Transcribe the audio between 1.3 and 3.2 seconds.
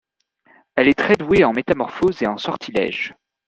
en Métamorphose et en Sortilèges.